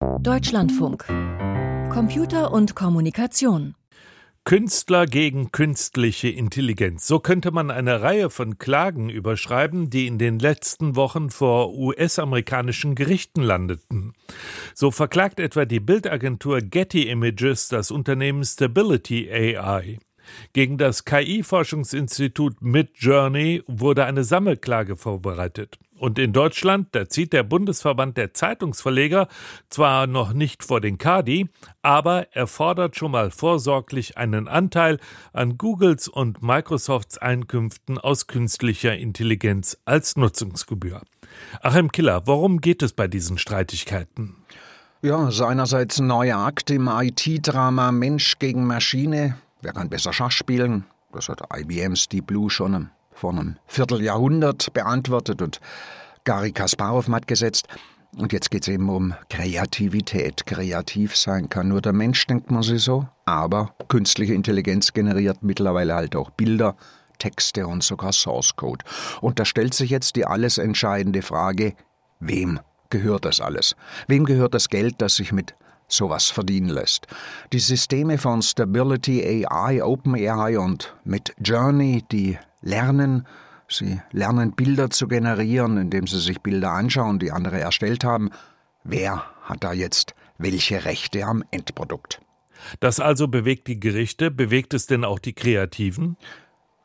Deutschlandfunk. 0.00 1.06
Computer 1.92 2.52
und 2.52 2.74
Kommunikation. 2.76 3.74
Künstler 4.44 5.06
gegen 5.06 5.52
künstliche 5.52 6.28
Intelligenz. 6.28 7.06
So 7.06 7.18
könnte 7.18 7.50
man 7.50 7.70
eine 7.70 8.00
Reihe 8.00 8.30
von 8.30 8.58
Klagen 8.58 9.10
überschreiben, 9.10 9.90
die 9.90 10.06
in 10.06 10.18
den 10.18 10.38
letzten 10.38 10.96
Wochen 10.96 11.30
vor 11.30 11.74
US-amerikanischen 11.74 12.94
Gerichten 12.94 13.42
landeten. 13.42 14.12
So 14.74 14.90
verklagt 14.90 15.40
etwa 15.40 15.64
die 15.64 15.80
Bildagentur 15.80 16.60
Getty 16.60 17.08
Images 17.08 17.68
das 17.68 17.90
Unternehmen 17.90 18.44
Stability 18.44 19.28
AI. 19.30 19.98
Gegen 20.52 20.78
das 20.78 21.04
KI-Forschungsinstitut 21.04 22.62
Midjourney 22.62 23.62
wurde 23.66 24.04
eine 24.04 24.24
Sammelklage 24.24 24.96
vorbereitet. 24.96 25.78
Und 25.98 26.18
in 26.18 26.32
Deutschland, 26.32 26.88
da 26.92 27.08
zieht 27.08 27.32
der 27.32 27.42
Bundesverband 27.42 28.16
der 28.16 28.32
Zeitungsverleger 28.32 29.26
zwar 29.68 30.06
noch 30.06 30.32
nicht 30.32 30.62
vor 30.62 30.80
den 30.80 30.96
Kadi, 30.96 31.48
aber 31.82 32.28
er 32.32 32.46
fordert 32.46 32.96
schon 32.96 33.10
mal 33.10 33.30
vorsorglich 33.32 34.16
einen 34.16 34.46
Anteil 34.46 34.98
an 35.32 35.58
Googles 35.58 36.06
und 36.06 36.40
Microsofts 36.42 37.18
Einkünften 37.18 37.98
aus 37.98 38.28
künstlicher 38.28 38.96
Intelligenz 38.96 39.76
als 39.84 40.16
Nutzungsgebühr. 40.16 41.02
Achim 41.62 41.90
Killer, 41.90 42.22
worum 42.26 42.60
geht 42.60 42.82
es 42.82 42.92
bei 42.92 43.08
diesen 43.08 43.36
Streitigkeiten? 43.36 44.36
Ja, 45.02 45.30
seinerseits 45.30 45.98
ein 46.00 46.08
neuer 46.08 46.38
Akt 46.38 46.70
im 46.70 46.88
IT-Drama 46.88 47.92
Mensch 47.92 48.38
gegen 48.38 48.66
Maschine. 48.66 49.36
Wer 49.60 49.72
kann 49.72 49.88
besser 49.88 50.12
Schach 50.12 50.30
spielen? 50.30 50.84
Das 51.12 51.28
hat 51.28 51.42
IBM's 51.52 52.08
Deep 52.08 52.28
Blue 52.28 52.48
schon 52.48 52.90
vor 53.10 53.30
einem 53.30 53.56
Vierteljahrhundert 53.66 54.72
beantwortet 54.72 55.42
und 55.42 55.60
Gary 56.24 56.52
Kasparov 56.52 57.08
matt 57.08 57.26
gesetzt. 57.26 57.66
Und 58.16 58.32
jetzt 58.32 58.50
geht 58.50 58.62
es 58.62 58.68
eben 58.68 58.88
um 58.88 59.14
Kreativität. 59.28 60.46
Kreativ 60.46 61.16
sein 61.16 61.48
kann 61.48 61.68
nur 61.68 61.80
der 61.80 61.92
Mensch, 61.92 62.26
denkt 62.26 62.50
man 62.50 62.62
sich 62.62 62.82
so. 62.82 63.08
Aber 63.24 63.74
künstliche 63.88 64.34
Intelligenz 64.34 64.92
generiert 64.92 65.42
mittlerweile 65.42 65.94
halt 65.94 66.14
auch 66.14 66.30
Bilder, 66.30 66.76
Texte 67.18 67.66
und 67.66 67.82
sogar 67.82 68.12
Source 68.12 68.54
Code. 68.54 68.84
Und 69.20 69.40
da 69.40 69.44
stellt 69.44 69.74
sich 69.74 69.90
jetzt 69.90 70.14
die 70.16 70.24
alles 70.24 70.58
entscheidende 70.58 71.22
Frage, 71.22 71.74
wem 72.20 72.60
gehört 72.90 73.24
das 73.24 73.40
alles? 73.40 73.74
Wem 74.06 74.24
gehört 74.24 74.54
das 74.54 74.68
Geld, 74.68 74.96
das 74.98 75.16
sich 75.16 75.32
mit 75.32 75.54
sowas 75.88 76.26
verdienen 76.26 76.68
lässt. 76.68 77.06
Die 77.52 77.58
Systeme 77.58 78.18
von 78.18 78.42
Stability 78.42 79.46
AI, 79.46 79.82
OpenAI 79.82 80.58
und 80.58 80.94
mit 81.04 81.34
Journey, 81.42 82.04
die 82.12 82.38
lernen, 82.60 83.26
sie 83.68 84.00
lernen 84.12 84.52
Bilder 84.52 84.90
zu 84.90 85.08
generieren, 85.08 85.78
indem 85.78 86.06
sie 86.06 86.20
sich 86.20 86.40
Bilder 86.40 86.72
anschauen, 86.72 87.18
die 87.18 87.32
andere 87.32 87.58
erstellt 87.58 88.04
haben. 88.04 88.30
Wer 88.84 89.24
hat 89.42 89.64
da 89.64 89.72
jetzt 89.72 90.14
welche 90.36 90.84
Rechte 90.84 91.24
am 91.24 91.42
Endprodukt? 91.50 92.20
Das 92.80 93.00
also 93.00 93.28
bewegt 93.28 93.66
die 93.66 93.80
Gerichte, 93.80 94.30
bewegt 94.30 94.74
es 94.74 94.86
denn 94.86 95.04
auch 95.04 95.18
die 95.18 95.32
Kreativen? 95.32 96.16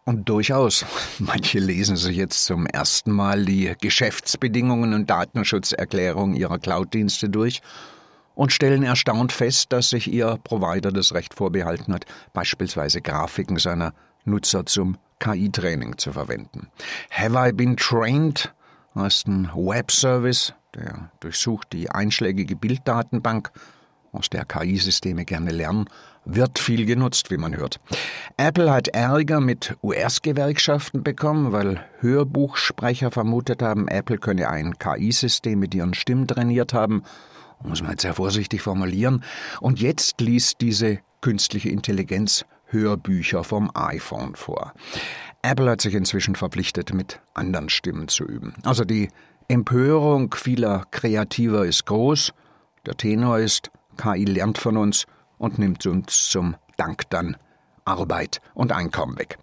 Und 0.06 0.28
durchaus. 0.28 0.86
Manche 1.20 1.60
lesen 1.60 1.96
sich 1.96 2.18
jetzt 2.18 2.46
zum 2.46 2.66
ersten 2.68 3.12
Mal 3.12 3.46
die 3.46 3.74
Geschäftsbedingungen 3.80 4.94
und 4.94 5.10
Datenschutzerklärung 5.10 6.36
ihrer 6.36 6.60
Cloud-Dienste 6.60 7.30
durch 7.30 7.62
und 8.36 8.52
stellen 8.52 8.84
erstaunt 8.84 9.32
fest, 9.32 9.72
dass 9.72 9.90
sich 9.90 10.12
ihr 10.12 10.38
Provider 10.44 10.92
das 10.92 11.14
Recht 11.14 11.34
vorbehalten 11.34 11.94
hat, 11.94 12.06
beispielsweise 12.34 13.02
Grafiken 13.02 13.58
seiner 13.58 13.94
Nutzer 14.26 14.66
zum 14.66 14.98
KI-Training 15.20 15.98
zu 15.98 16.12
verwenden. 16.12 16.68
Have 17.12 17.36
I 17.38 17.52
been 17.52 17.78
trained? 17.78 18.54
heißt 18.96 19.28
ein 19.28 19.50
Webservice, 19.56 20.54
der 20.76 21.10
durchsucht 21.20 21.74
die 21.74 21.90
einschlägige 21.90 22.56
Bilddatenbank, 22.56 23.52
aus 24.12 24.30
der 24.30 24.46
KI-Systeme 24.46 25.26
gerne 25.26 25.52
lernen, 25.52 25.90
wird 26.26 26.60
viel 26.60 26.86
genutzt, 26.86 27.32
wie 27.32 27.38
man 27.38 27.58
hört. 27.58 27.80
Apple 28.38 28.72
hat 28.72 28.90
Ärger 28.90 29.42
mit 29.42 29.76
US-Gewerkschaften 29.82 31.04
bekommen, 31.04 31.52
weil 31.52 31.84
Hörbuchsprecher 32.00 33.10
vermutet 33.10 33.64
haben, 33.64 33.88
Apple 33.88 34.20
könne 34.20 34.50
ein 34.50 34.78
KI-System 34.78 35.60
mit 35.60 35.74
ihren 35.74 35.96
Stimmen 35.96 36.28
trainiert 36.28 36.74
haben 36.74 37.04
muss 37.64 37.82
man 37.82 37.92
jetzt 37.92 38.02
sehr 38.02 38.14
vorsichtig 38.14 38.62
formulieren. 38.62 39.24
Und 39.62 39.80
jetzt 39.80 40.20
liest 40.22 40.62
diese 40.62 41.00
künstliche 41.22 41.70
Intelligenz 41.70 42.46
Hörbücher 42.68 43.44
vom 43.44 43.72
iPhone 43.76 44.36
vor. 44.36 44.74
Apple 45.42 45.70
hat 45.70 45.82
sich 45.82 45.94
inzwischen 45.94 46.36
verpflichtet, 46.36 46.94
mit 46.94 47.22
anderen 47.34 47.70
Stimmen 47.70 48.08
zu 48.08 48.26
üben. 48.26 48.54
Also 48.64 48.84
die 48.84 49.10
Empörung 49.48 50.34
vieler 50.34 50.86
Kreativer 50.92 51.66
ist 51.66 51.86
groß. 51.86 52.34
Der 52.86 52.96
Tenor 52.96 53.40
ist, 53.40 53.70
KI 53.98 54.26
lernt 54.26 54.58
von 54.58 54.78
uns 54.78 55.06
und 55.38 55.60
nimmt 55.60 55.86
uns 55.86 56.30
zum 56.30 56.56
Dank 56.78 57.10
dann 57.10 57.38
Arbeit 57.86 58.42
und 58.54 58.72
Einkommen 58.72 59.18
weg. 59.20 59.38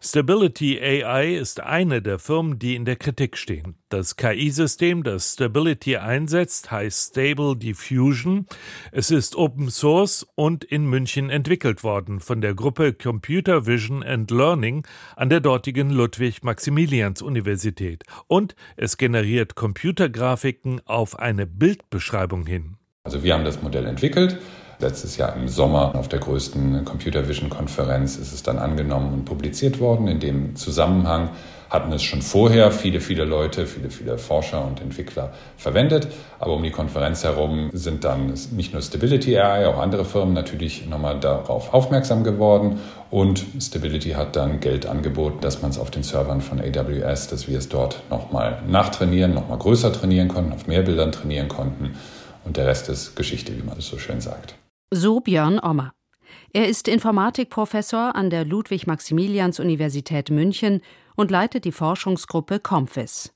Stability 0.00 0.80
AI 0.80 1.36
ist 1.36 1.60
eine 1.60 2.02
der 2.02 2.18
Firmen, 2.18 2.58
die 2.58 2.74
in 2.74 2.84
der 2.84 2.96
Kritik 2.96 3.36
stehen. 3.36 3.76
Das 3.88 4.16
KI-System, 4.16 5.02
das 5.02 5.34
Stability 5.34 5.96
einsetzt, 5.96 6.70
heißt 6.70 7.10
Stable 7.10 7.56
Diffusion. 7.56 8.46
Es 8.92 9.10
ist 9.10 9.36
Open 9.36 9.70
Source 9.70 10.26
und 10.34 10.64
in 10.64 10.86
München 10.86 11.30
entwickelt 11.30 11.84
worden 11.84 12.20
von 12.20 12.40
der 12.40 12.54
Gruppe 12.54 12.92
Computer 12.92 13.66
Vision 13.66 14.02
and 14.02 14.30
Learning 14.30 14.86
an 15.16 15.30
der 15.30 15.40
dortigen 15.40 15.90
Ludwig-Maximilians-Universität. 15.90 18.04
Und 18.26 18.54
es 18.76 18.96
generiert 18.96 19.54
Computergrafiken 19.54 20.80
auf 20.86 21.18
eine 21.18 21.46
Bildbeschreibung 21.46 22.46
hin. 22.46 22.76
Also 23.04 23.22
wir 23.22 23.34
haben 23.34 23.44
das 23.44 23.62
Modell 23.62 23.86
entwickelt 23.86 24.38
Letztes 24.78 25.16
Jahr 25.16 25.34
im 25.36 25.48
Sommer 25.48 25.94
auf 25.94 26.08
der 26.08 26.18
größten 26.18 26.84
Computer 26.84 27.28
Vision 27.28 27.50
Konferenz 27.50 28.16
ist 28.16 28.32
es 28.32 28.42
dann 28.42 28.58
angenommen 28.58 29.12
und 29.12 29.24
publiziert 29.24 29.80
worden. 29.80 30.08
In 30.08 30.20
dem 30.20 30.56
Zusammenhang 30.56 31.30
hatten 31.70 31.92
es 31.92 32.02
schon 32.02 32.22
vorher 32.22 32.70
viele, 32.70 33.00
viele 33.00 33.24
Leute, 33.24 33.66
viele, 33.66 33.90
viele 33.90 34.16
Forscher 34.16 34.64
und 34.64 34.80
Entwickler 34.80 35.32
verwendet. 35.56 36.08
Aber 36.38 36.54
um 36.54 36.62
die 36.62 36.70
Konferenz 36.70 37.24
herum 37.24 37.70
sind 37.72 38.04
dann 38.04 38.32
nicht 38.52 38.72
nur 38.72 38.80
Stability 38.80 39.36
AI, 39.38 39.66
auch 39.66 39.78
andere 39.78 40.04
Firmen 40.04 40.34
natürlich 40.34 40.86
nochmal 40.86 41.18
darauf 41.18 41.74
aufmerksam 41.74 42.22
geworden. 42.22 42.80
Und 43.10 43.44
Stability 43.60 44.10
hat 44.10 44.36
dann 44.36 44.60
Geld 44.60 44.86
angeboten, 44.86 45.38
dass 45.40 45.62
man 45.62 45.70
es 45.70 45.78
auf 45.78 45.90
den 45.90 46.02
Servern 46.02 46.40
von 46.40 46.60
AWS, 46.60 47.28
dass 47.28 47.48
wir 47.48 47.58
es 47.58 47.68
dort 47.68 48.02
nochmal 48.10 48.62
nachtrainieren, 48.68 49.34
nochmal 49.34 49.58
größer 49.58 49.92
trainieren 49.92 50.28
konnten, 50.28 50.52
auf 50.52 50.66
mehr 50.66 50.82
Bildern 50.82 51.12
trainieren 51.12 51.48
konnten. 51.48 51.96
Und 52.44 52.56
der 52.56 52.66
Rest 52.66 52.88
ist 52.88 53.16
Geschichte, 53.16 53.56
wie 53.56 53.62
man 53.62 53.78
es 53.78 53.88
so 53.88 53.98
schön 53.98 54.20
sagt. 54.20 54.54
So 54.96 55.18
Björn 55.18 55.58
Ommer. 55.58 55.92
Er 56.52 56.68
ist 56.68 56.86
Informatikprofessor 56.86 58.14
an 58.14 58.30
der 58.30 58.44
Ludwig-Maximilians-Universität 58.44 60.30
München 60.30 60.82
und 61.16 61.32
leitet 61.32 61.64
die 61.64 61.72
Forschungsgruppe 61.72 62.60
COMFIS. 62.60 63.33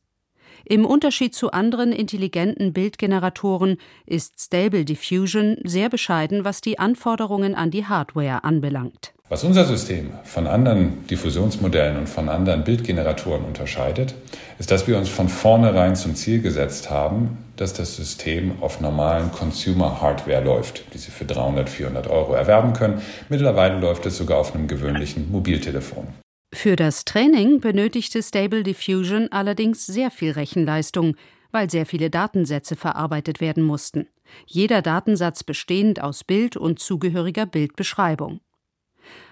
Im 0.65 0.85
Unterschied 0.85 1.35
zu 1.35 1.51
anderen 1.53 1.93
intelligenten 1.93 2.73
Bildgeneratoren 2.73 3.79
ist 4.07 4.41
Stable 4.41 4.85
Diffusion 4.85 5.57
sehr 5.65 5.89
bescheiden, 5.89 6.45
was 6.45 6.61
die 6.61 6.79
Anforderungen 6.79 7.55
an 7.55 7.71
die 7.71 7.87
Hardware 7.87 8.45
anbelangt. 8.45 9.13
Was 9.31 9.45
unser 9.45 9.67
System 9.67 10.11
von 10.25 10.47
anderen 10.47 11.07
Diffusionsmodellen 11.07 11.99
und 11.99 12.09
von 12.09 12.31
anderen 12.31 12.65
Bildgeneratoren 12.65 13.45
unterscheidet, 13.45 14.15
ist, 14.59 14.71
dass 14.71 14.87
wir 14.89 14.97
uns 14.97 15.11
von 15.11 15.29
vornherein 15.29 15.97
zum 15.97 16.15
Ziel 16.15 16.41
gesetzt 16.41 16.89
haben, 16.89 17.37
dass 17.57 17.75
das 17.75 17.95
System 17.97 18.53
auf 18.63 18.81
normalen 18.81 19.31
Consumer-Hardware 19.33 20.43
läuft, 20.43 20.95
die 20.95 20.99
Sie 20.99 21.11
für 21.11 21.27
300, 21.27 21.69
400 21.69 22.07
Euro 22.07 22.33
erwerben 22.33 22.73
können. 22.73 23.03
Mittlerweile 23.29 23.79
läuft 23.79 24.07
es 24.07 24.17
sogar 24.17 24.39
auf 24.39 24.55
einem 24.55 24.67
gewöhnlichen 24.67 25.31
Mobiltelefon. 25.31 26.07
Für 26.53 26.76
das 26.76 27.04
Training 27.04 27.60
benötigte 27.60 28.22
Stable 28.22 28.62
Diffusion 28.62 29.28
allerdings 29.31 29.86
sehr 29.86 30.10
viel 30.10 30.32
Rechenleistung, 30.32 31.14
weil 31.53 31.70
sehr 31.70 31.84
viele 31.84 32.10
Datensätze 32.10 32.75
verarbeitet 32.75 33.41
werden 33.41 33.62
mussten. 33.62 34.09
Jeder 34.47 34.82
Datensatz 34.82 35.45
bestehend 35.45 36.00
aus 36.00 36.24
Bild 36.24 36.56
und 36.56 36.78
zugehöriger 36.78 37.47
Bildbeschreibung. 37.47 38.41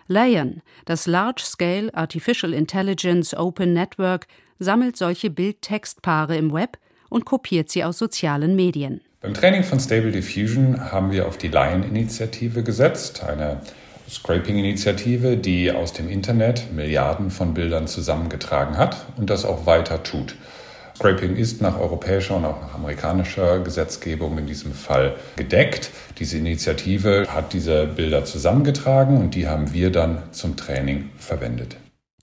Lion, 0.08 0.62
das 0.84 1.06
Large-Scale 1.06 1.92
Artificial 1.94 2.52
Intelligence 2.52 3.34
Open 3.34 3.72
Network, 3.72 4.26
sammelt 4.58 4.96
solche 4.96 5.30
Bild-Text-Paare 5.30 6.36
im 6.36 6.52
Web 6.52 6.78
und 7.08 7.24
kopiert 7.24 7.70
sie 7.70 7.82
aus 7.82 7.98
sozialen 7.98 8.56
Medien. 8.56 9.00
Beim 9.20 9.34
Training 9.34 9.64
von 9.64 9.80
Stable 9.80 10.12
Diffusion 10.12 10.92
haben 10.92 11.10
wir 11.10 11.26
auf 11.26 11.38
die 11.38 11.48
Lion-Initiative 11.48 12.62
gesetzt, 12.62 13.24
eine 13.24 13.62
Scraping-Initiative, 14.08 15.36
die 15.36 15.72
aus 15.72 15.92
dem 15.92 16.08
Internet 16.08 16.72
Milliarden 16.72 17.30
von 17.30 17.54
Bildern 17.54 17.86
zusammengetragen 17.86 18.76
hat 18.76 19.06
und 19.16 19.30
das 19.30 19.44
auch 19.44 19.66
weiter 19.66 20.02
tut. 20.02 20.36
Scraping 20.96 21.36
ist 21.36 21.60
nach 21.60 21.78
europäischer 21.78 22.36
und 22.36 22.46
auch 22.46 22.60
nach 22.62 22.74
amerikanischer 22.74 23.60
Gesetzgebung 23.60 24.38
in 24.38 24.46
diesem 24.46 24.72
Fall 24.72 25.16
gedeckt. 25.36 25.90
Diese 26.18 26.38
Initiative 26.38 27.26
hat 27.28 27.52
diese 27.52 27.86
Bilder 27.86 28.24
zusammengetragen 28.24 29.18
und 29.18 29.34
die 29.34 29.46
haben 29.46 29.74
wir 29.74 29.90
dann 29.90 30.22
zum 30.32 30.56
Training 30.56 31.10
verwendet. 31.18 31.76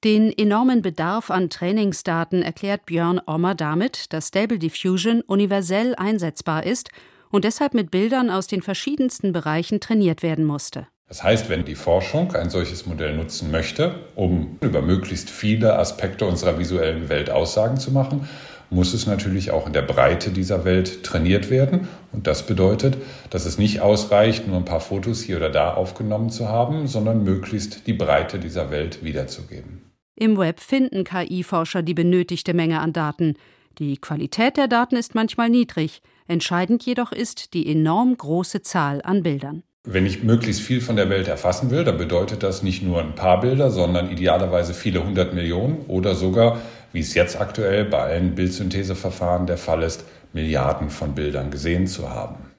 Den 0.03 0.35
enormen 0.35 0.81
Bedarf 0.81 1.29
an 1.29 1.49
Trainingsdaten 1.49 2.41
erklärt 2.41 2.87
Björn 2.87 3.21
Ommer 3.25 3.53
damit, 3.53 4.11
dass 4.11 4.29
Stable 4.29 4.57
Diffusion 4.57 5.21
universell 5.21 5.93
einsetzbar 5.95 6.65
ist 6.65 6.89
und 7.29 7.45
deshalb 7.45 7.75
mit 7.75 7.91
Bildern 7.91 8.31
aus 8.31 8.47
den 8.47 8.63
verschiedensten 8.63 9.33
Bereichen 9.33 9.79
trainiert 9.79 10.23
werden 10.23 10.45
musste. 10.45 10.87
Das 11.13 11.23
heißt, 11.23 11.47
wenn 11.47 11.63
die 11.63 11.75
Forschung 11.75 12.33
ein 12.33 12.49
solches 12.49 12.87
Modell 12.87 13.15
nutzen 13.15 13.51
möchte, 13.51 13.93
um 14.15 14.57
über 14.61 14.81
möglichst 14.81 15.29
viele 15.29 15.77
Aspekte 15.77 16.25
unserer 16.25 16.57
visuellen 16.57 17.07
Welt 17.07 17.29
Aussagen 17.29 17.77
zu 17.77 17.91
machen, 17.91 18.27
muss 18.71 18.95
es 18.95 19.05
natürlich 19.05 19.51
auch 19.51 19.67
in 19.67 19.73
der 19.73 19.83
Breite 19.83 20.31
dieser 20.31 20.65
Welt 20.65 21.03
trainiert 21.03 21.51
werden. 21.51 21.87
Und 22.13 22.25
das 22.25 22.47
bedeutet, 22.47 22.97
dass 23.29 23.45
es 23.45 23.59
nicht 23.59 23.79
ausreicht, 23.79 24.47
nur 24.47 24.57
ein 24.57 24.65
paar 24.65 24.79
Fotos 24.79 25.21
hier 25.21 25.37
oder 25.37 25.51
da 25.51 25.75
aufgenommen 25.75 26.31
zu 26.31 26.49
haben, 26.49 26.87
sondern 26.87 27.23
möglichst 27.23 27.85
die 27.85 27.93
Breite 27.93 28.39
dieser 28.39 28.71
Welt 28.71 29.03
wiederzugeben. 29.03 29.83
Im 30.15 30.35
Web 30.35 30.59
finden 30.59 31.03
KI-Forscher 31.03 31.83
die 31.83 31.93
benötigte 31.93 32.55
Menge 32.55 32.79
an 32.79 32.91
Daten. 32.91 33.35
Die 33.77 33.97
Qualität 33.97 34.57
der 34.57 34.67
Daten 34.67 34.95
ist 34.95 35.13
manchmal 35.13 35.51
niedrig. 35.51 36.01
Entscheidend 36.27 36.83
jedoch 36.83 37.11
ist 37.11 37.53
die 37.53 37.71
enorm 37.71 38.17
große 38.17 38.63
Zahl 38.63 38.99
an 39.03 39.21
Bildern. 39.21 39.61
Wenn 39.85 40.05
ich 40.05 40.23
möglichst 40.23 40.61
viel 40.61 40.79
von 40.79 40.95
der 40.95 41.09
Welt 41.09 41.27
erfassen 41.27 41.69
will, 41.69 41.83
dann 41.83 41.97
bedeutet 41.97 42.41
das 42.41 42.63
nicht 42.63 42.83
nur 42.83 43.01
ein 43.01 43.15
paar 43.15 43.41
Bilder, 43.41 43.69
sondern 43.69 44.09
idealerweise 44.09 44.73
viele 44.73 45.03
hundert 45.03 45.33
Millionen 45.33 45.79
oder 45.89 46.15
sogar, 46.15 46.61
wie 46.93 47.01
es 47.01 47.13
jetzt 47.15 47.41
aktuell 47.41 47.83
bei 47.83 47.99
allen 47.99 48.33
Bildsyntheseverfahren 48.33 49.45
der 49.45 49.57
Fall 49.57 49.83
ist, 49.83 50.05
Milliarden 50.31 50.89
von 50.89 51.13
Bildern 51.13 51.51
gesehen 51.51 51.85
zu 51.85 52.09
haben. 52.09 52.52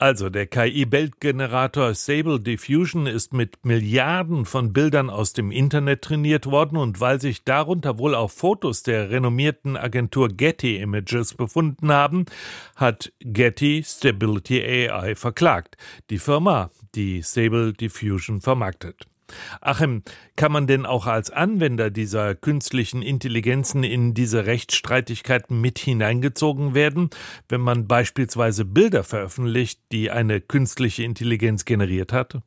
Also 0.00 0.30
der 0.30 0.46
KI-Bildgenerator 0.46 1.92
Sable 1.92 2.38
Diffusion 2.38 3.08
ist 3.08 3.32
mit 3.32 3.64
Milliarden 3.64 4.44
von 4.44 4.72
Bildern 4.72 5.10
aus 5.10 5.32
dem 5.32 5.50
Internet 5.50 6.02
trainiert 6.02 6.46
worden 6.46 6.78
und 6.78 7.00
weil 7.00 7.20
sich 7.20 7.42
darunter 7.42 7.98
wohl 7.98 8.14
auch 8.14 8.30
Fotos 8.30 8.84
der 8.84 9.10
renommierten 9.10 9.76
Agentur 9.76 10.28
Getty 10.28 10.76
Images 10.76 11.34
befunden 11.34 11.90
haben, 11.90 12.26
hat 12.76 13.12
Getty 13.18 13.82
Stability 13.84 14.62
AI 14.62 15.16
verklagt, 15.16 15.76
die 16.10 16.20
Firma, 16.20 16.70
die 16.94 17.20
Sable 17.22 17.72
Diffusion 17.72 18.40
vermarktet. 18.40 19.08
Achim, 19.60 20.02
kann 20.36 20.52
man 20.52 20.66
denn 20.66 20.86
auch 20.86 21.06
als 21.06 21.30
Anwender 21.30 21.90
dieser 21.90 22.34
künstlichen 22.34 23.02
Intelligenzen 23.02 23.84
in 23.84 24.14
diese 24.14 24.46
Rechtsstreitigkeiten 24.46 25.60
mit 25.60 25.78
hineingezogen 25.78 26.74
werden, 26.74 27.10
wenn 27.48 27.60
man 27.60 27.86
beispielsweise 27.86 28.64
Bilder 28.64 29.04
veröffentlicht, 29.04 29.80
die 29.92 30.10
eine 30.10 30.40
künstliche 30.40 31.02
Intelligenz 31.02 31.64
generiert 31.64 32.12
hat? 32.12 32.38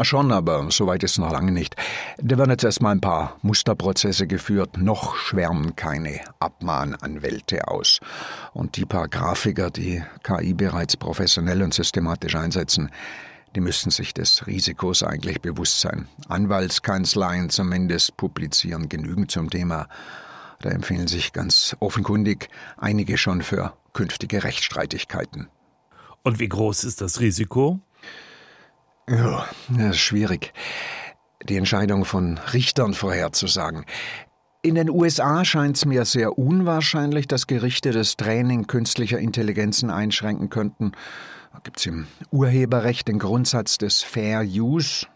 Schon, 0.00 0.30
aber 0.30 0.70
soweit 0.70 1.02
ist 1.02 1.18
noch 1.18 1.32
lange 1.32 1.50
nicht. 1.50 1.74
Da 2.18 2.38
werden 2.38 2.50
jetzt 2.50 2.62
erstmal 2.62 2.92
ein 2.92 3.00
paar 3.00 3.36
Musterprozesse 3.42 4.28
geführt. 4.28 4.78
Noch 4.78 5.16
schwärmen 5.16 5.74
keine 5.74 6.20
Abmahnanwälte 6.38 7.66
aus. 7.66 7.98
Und 8.54 8.76
die 8.76 8.84
paar 8.84 9.08
Grafiker, 9.08 9.70
die 9.70 10.04
KI 10.22 10.54
bereits 10.54 10.96
professionell 10.96 11.62
und 11.62 11.74
systematisch 11.74 12.36
einsetzen, 12.36 12.90
die 13.58 13.64
müssten 13.64 13.90
sich 13.90 14.14
des 14.14 14.46
Risikos 14.46 15.02
eigentlich 15.02 15.40
bewusst 15.40 15.80
sein. 15.80 16.06
Anwaltskanzleien 16.28 17.50
zumindest 17.50 18.16
publizieren 18.16 18.88
genügend 18.88 19.32
zum 19.32 19.50
Thema. 19.50 19.88
Da 20.60 20.70
empfehlen 20.70 21.08
sich 21.08 21.32
ganz 21.32 21.74
offenkundig 21.80 22.50
einige 22.76 23.18
schon 23.18 23.42
für 23.42 23.76
künftige 23.94 24.44
Rechtsstreitigkeiten. 24.44 25.48
Und 26.22 26.38
wie 26.38 26.48
groß 26.48 26.84
ist 26.84 27.00
das 27.00 27.18
Risiko? 27.18 27.80
Ja, 29.08 29.48
das 29.70 29.96
ist 29.96 29.98
schwierig. 29.98 30.52
Die 31.42 31.56
Entscheidung 31.56 32.04
von 32.04 32.38
Richtern 32.52 32.94
vorherzusagen. 32.94 33.86
In 34.60 34.74
den 34.74 34.90
USA 34.90 35.44
scheint 35.44 35.76
es 35.76 35.84
mir 35.84 36.04
sehr 36.04 36.36
unwahrscheinlich, 36.36 37.28
dass 37.28 37.46
Gerichte 37.46 37.92
das 37.92 38.16
Training 38.16 38.66
künstlicher 38.66 39.20
Intelligenzen 39.20 39.88
einschränken 39.88 40.50
könnten. 40.50 40.92
Da 41.52 41.60
gibt 41.62 41.78
es 41.78 41.86
im 41.86 42.08
Urheberrecht 42.32 43.06
den 43.06 43.20
Grundsatz 43.20 43.78
des 43.78 44.02
Fair 44.02 44.42
Use, 44.42 45.06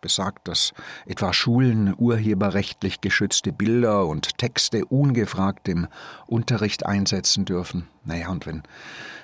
besagt, 0.00 0.46
dass 0.46 0.72
etwa 1.04 1.32
Schulen 1.32 1.94
urheberrechtlich 1.98 3.00
geschützte 3.00 3.52
Bilder 3.52 4.06
und 4.06 4.38
Texte 4.38 4.84
ungefragt 4.84 5.66
im 5.66 5.88
Unterricht 6.28 6.86
einsetzen 6.86 7.44
dürfen. 7.44 7.88
Naja, 8.04 8.28
und 8.28 8.46
wenn 8.46 8.62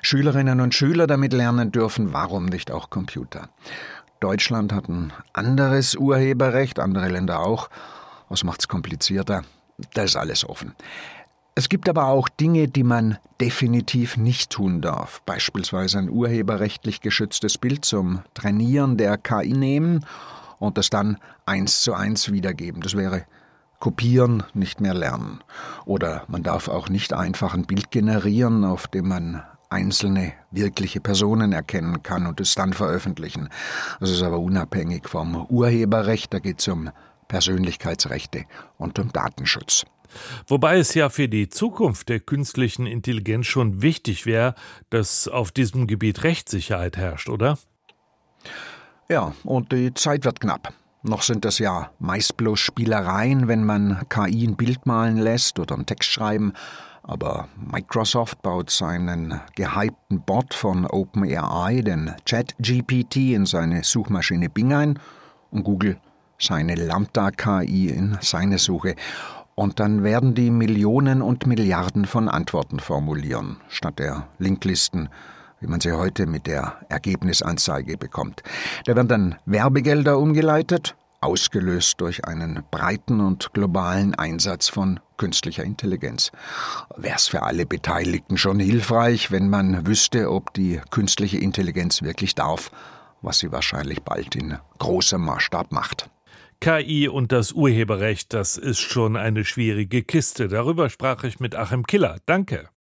Schülerinnen 0.00 0.60
und 0.60 0.74
Schüler 0.74 1.06
damit 1.06 1.32
lernen 1.32 1.70
dürfen, 1.70 2.12
warum 2.12 2.46
nicht 2.46 2.72
auch 2.72 2.90
Computer? 2.90 3.48
Deutschland 4.18 4.72
hat 4.72 4.88
ein 4.88 5.12
anderes 5.32 5.94
Urheberrecht, 5.94 6.80
andere 6.80 7.08
Länder 7.08 7.40
auch. 7.40 7.68
Was 8.32 8.44
macht's 8.44 8.66
komplizierter? 8.66 9.42
Da 9.92 10.04
ist 10.04 10.16
alles 10.16 10.48
offen. 10.48 10.74
Es 11.54 11.68
gibt 11.68 11.86
aber 11.90 12.06
auch 12.06 12.30
Dinge, 12.30 12.66
die 12.66 12.82
man 12.82 13.18
definitiv 13.42 14.16
nicht 14.16 14.48
tun 14.48 14.80
darf. 14.80 15.20
Beispielsweise 15.26 15.98
ein 15.98 16.08
urheberrechtlich 16.08 17.02
geschütztes 17.02 17.58
Bild 17.58 17.84
zum 17.84 18.22
Trainieren 18.32 18.96
der 18.96 19.18
KI 19.18 19.52
nehmen 19.52 20.06
und 20.58 20.78
das 20.78 20.88
dann 20.88 21.18
eins 21.44 21.82
zu 21.82 21.92
eins 21.92 22.32
wiedergeben. 22.32 22.80
Das 22.80 22.96
wäre 22.96 23.26
kopieren, 23.80 24.44
nicht 24.54 24.80
mehr 24.80 24.94
lernen. 24.94 25.44
Oder 25.84 26.24
man 26.26 26.42
darf 26.42 26.68
auch 26.68 26.88
nicht 26.88 27.12
einfach 27.12 27.52
ein 27.52 27.66
Bild 27.66 27.90
generieren, 27.90 28.64
auf 28.64 28.86
dem 28.86 29.08
man 29.08 29.42
einzelne 29.68 30.32
wirkliche 30.50 31.00
Personen 31.00 31.52
erkennen 31.52 32.02
kann 32.02 32.26
und 32.26 32.40
es 32.40 32.54
dann 32.54 32.72
veröffentlichen. 32.72 33.50
Das 34.00 34.08
ist 34.08 34.22
aber 34.22 34.38
unabhängig 34.38 35.06
vom 35.06 35.44
Urheberrecht, 35.46 36.32
da 36.32 36.38
geht 36.38 36.60
es 36.60 36.68
um 36.68 36.90
Persönlichkeitsrechte 37.32 38.44
und 38.76 38.98
um 38.98 39.10
Datenschutz. 39.10 39.86
Wobei 40.46 40.76
es 40.76 40.92
ja 40.92 41.08
für 41.08 41.30
die 41.30 41.48
Zukunft 41.48 42.10
der 42.10 42.20
künstlichen 42.20 42.84
Intelligenz 42.84 43.46
schon 43.46 43.80
wichtig 43.80 44.26
wäre, 44.26 44.54
dass 44.90 45.28
auf 45.28 45.50
diesem 45.50 45.86
Gebiet 45.86 46.24
Rechtssicherheit 46.24 46.98
herrscht, 46.98 47.30
oder? 47.30 47.58
Ja, 49.08 49.32
und 49.44 49.72
die 49.72 49.94
Zeit 49.94 50.26
wird 50.26 50.40
knapp. 50.40 50.74
Noch 51.02 51.22
sind 51.22 51.46
das 51.46 51.58
ja 51.58 51.90
meist 51.98 52.36
bloß 52.36 52.60
Spielereien, 52.60 53.48
wenn 53.48 53.64
man 53.64 54.06
KI 54.10 54.46
ein 54.46 54.56
Bild 54.56 54.84
malen 54.84 55.16
lässt 55.16 55.58
oder 55.58 55.74
einen 55.74 55.86
Text 55.86 56.10
schreiben. 56.10 56.52
Aber 57.02 57.48
Microsoft 57.56 58.42
baut 58.42 58.68
seinen 58.68 59.40
gehypten 59.56 60.20
Bot 60.20 60.52
von 60.52 60.84
OpenAI, 60.84 61.80
den 61.80 62.14
ChatGPT, 62.26 63.32
in 63.32 63.46
seine 63.46 63.84
Suchmaschine 63.84 64.50
Bing 64.50 64.74
ein 64.74 64.98
und 65.50 65.64
Google 65.64 65.98
seine 66.42 66.74
Lambda-KI 66.74 67.88
in 67.88 68.18
seine 68.20 68.58
Suche. 68.58 68.96
Und 69.54 69.80
dann 69.80 70.02
werden 70.02 70.34
die 70.34 70.50
Millionen 70.50 71.22
und 71.22 71.46
Milliarden 71.46 72.06
von 72.06 72.28
Antworten 72.28 72.80
formulieren, 72.80 73.58
statt 73.68 73.98
der 73.98 74.28
Linklisten, 74.38 75.08
wie 75.60 75.66
man 75.66 75.80
sie 75.80 75.92
heute 75.92 76.26
mit 76.26 76.46
der 76.46 76.74
Ergebnisanzeige 76.88 77.96
bekommt. 77.96 78.42
Da 78.86 78.96
werden 78.96 79.08
dann 79.08 79.34
Werbegelder 79.44 80.18
umgeleitet, 80.18 80.96
ausgelöst 81.20 82.00
durch 82.00 82.24
einen 82.24 82.64
breiten 82.70 83.20
und 83.20 83.52
globalen 83.52 84.14
Einsatz 84.14 84.68
von 84.68 84.98
künstlicher 85.18 85.62
Intelligenz. 85.62 86.32
Wäre 86.96 87.14
es 87.14 87.28
für 87.28 87.42
alle 87.42 87.64
Beteiligten 87.64 88.36
schon 88.36 88.58
hilfreich, 88.58 89.30
wenn 89.30 89.48
man 89.48 89.86
wüsste, 89.86 90.32
ob 90.32 90.52
die 90.54 90.80
künstliche 90.90 91.38
Intelligenz 91.38 92.02
wirklich 92.02 92.34
darf, 92.34 92.72
was 93.20 93.38
sie 93.38 93.52
wahrscheinlich 93.52 94.02
bald 94.02 94.34
in 94.34 94.58
großem 94.78 95.24
Maßstab 95.24 95.70
macht. 95.70 96.10
KI 96.62 97.08
und 97.08 97.32
das 97.32 97.50
Urheberrecht, 97.50 98.32
das 98.32 98.56
ist 98.56 98.78
schon 98.78 99.16
eine 99.16 99.44
schwierige 99.44 100.04
Kiste. 100.04 100.46
Darüber 100.46 100.90
sprach 100.90 101.24
ich 101.24 101.40
mit 101.40 101.56
Achim 101.56 101.84
Killer. 101.84 102.18
Danke. 102.24 102.68